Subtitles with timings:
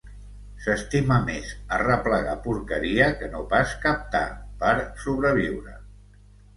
[0.61, 4.27] S'estima més arreplegar porqueria que no pas captar,
[4.67, 4.75] per
[5.07, 5.81] sobreviure.